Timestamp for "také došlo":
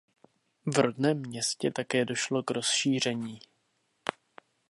1.71-2.43